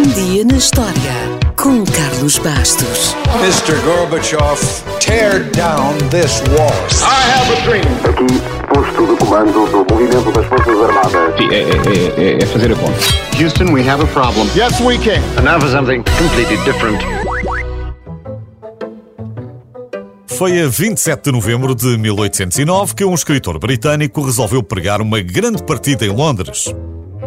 [0.00, 0.94] Um dia na história
[1.56, 3.14] com Carlos Bastos.
[3.42, 3.78] Mr.
[3.84, 4.58] Gorbachev,
[4.98, 6.72] tear down this wall.
[7.02, 7.84] I have a dream.
[8.08, 8.40] Aqui,
[8.72, 11.36] posto de comando do movimento das Forças Armadas.
[11.36, 12.98] Sim, é, é- é- é fazer a conta.
[13.38, 14.48] Houston, we have a problem.
[14.56, 15.20] Yes, we can.
[15.38, 16.98] And now for something completely different.
[20.28, 25.62] Foi a 27 de novembro de 1809 que um escritor britânico resolveu pregar uma grande
[25.62, 26.74] partida em Londres.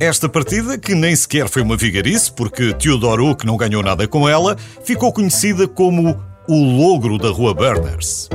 [0.00, 4.28] Esta partida, que nem sequer foi uma vigarice, porque Theodore Hook não ganhou nada com
[4.28, 6.16] ela, ficou conhecida como
[6.48, 8.28] o Logro da Rua Berners.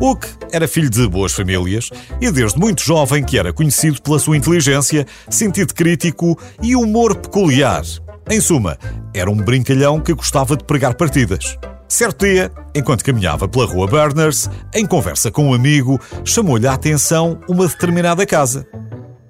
[0.00, 4.38] Hook era filho de boas famílias e desde muito jovem que era conhecido pela sua
[4.38, 7.82] inteligência, sentido crítico e humor peculiar.
[8.30, 8.78] Em suma,
[9.14, 11.58] era um brincalhão que gostava de pregar partidas.
[11.86, 17.38] Certo dia, enquanto caminhava pela rua Berners, em conversa com um amigo, chamou-lhe a atenção
[17.48, 18.66] uma determinada casa.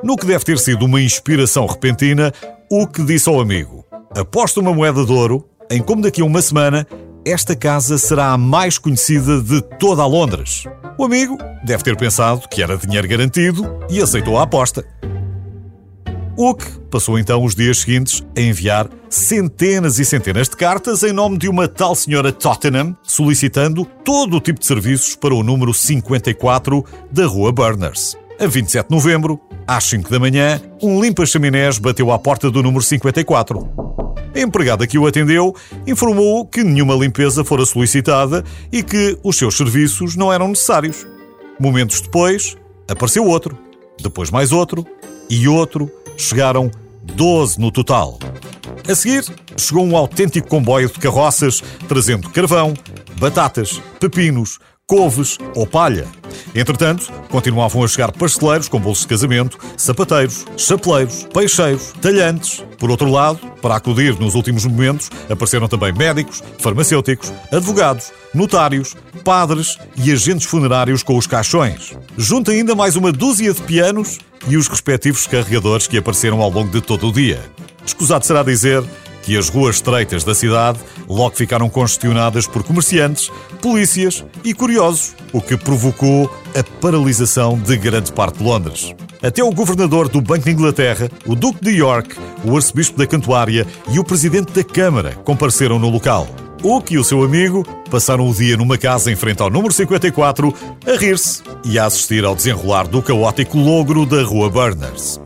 [0.07, 2.33] No que deve ter sido uma inspiração repentina,
[2.71, 3.85] o que disse ao amigo:
[4.17, 6.87] Aposto uma moeda de ouro em como daqui a uma semana
[7.25, 10.63] esta casa será a mais conhecida de toda a Londres.
[10.97, 14.87] O amigo deve ter pensado que era dinheiro garantido e aceitou a aposta.
[16.39, 21.37] Hook passou então os dias seguintes a enviar centenas e centenas de cartas em nome
[21.37, 26.85] de uma tal senhora Tottenham, solicitando todo o tipo de serviços para o número 54
[27.11, 28.17] da Rua Berners.
[28.39, 32.83] A 27 de novembro, às 5 da manhã, um limpa-chaminés bateu à porta do número
[32.83, 33.69] 54.
[34.35, 35.55] A empregada que o atendeu
[35.87, 41.07] informou que nenhuma limpeza fora solicitada e que os seus serviços não eram necessários.
[41.59, 42.57] Momentos depois,
[42.89, 43.59] apareceu outro,
[44.01, 44.87] depois mais outro
[45.29, 45.91] e outro.
[46.17, 46.71] Chegaram
[47.03, 48.19] 12 no total.
[48.89, 49.25] A seguir,
[49.57, 52.75] chegou um autêntico comboio de carroças trazendo carvão,
[53.19, 56.07] batatas, pepinos, couves ou palha.
[56.55, 62.65] Entretanto, continuavam a chegar pasteleiros com bolsos de casamento, sapateiros, chapeleiros, peixeiros, talhantes.
[62.79, 68.95] Por outro lado, para acudir nos últimos momentos, apareceram também médicos, farmacêuticos, advogados, notários,
[69.25, 71.97] padres e agentes funerários com os caixões.
[72.17, 76.71] Junto ainda mais uma dúzia de pianos e os respectivos carregadores que apareceram ao longo
[76.71, 77.41] de todo o dia.
[77.85, 78.85] Escusado será dizer
[79.27, 80.79] que as ruas estreitas da cidade
[81.09, 83.29] logo ficaram congestionadas por comerciantes,
[83.61, 88.95] polícias e curiosos, o que provocou a paralisação de grande parte de Londres.
[89.21, 93.67] Até o governador do Banco de Inglaterra, o Duque de York, o arcebispo da Cantuária
[93.91, 96.29] e o presidente da Câmara compareceram no local.
[96.63, 100.55] Hook e o seu amigo passaram o dia numa casa em frente ao número 54
[100.87, 105.21] a rir-se e a assistir ao desenrolar do caótico logro da Rua Berners.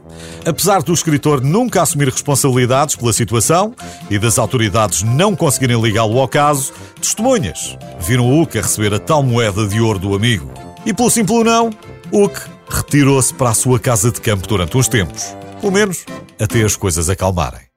[0.44, 3.74] Apesar do escritor nunca assumir responsabilidades pela situação
[4.08, 9.22] e das autoridades não conseguirem ligá-lo ao caso, testemunhas viram Hook a receber a tal
[9.22, 10.50] moeda de ouro do amigo.
[10.84, 11.70] E pelo simples não,
[12.12, 15.36] Hook retirou-se para a sua casa de campo durante uns tempos.
[15.60, 16.04] Pelo menos
[16.40, 17.69] até as coisas acalmarem.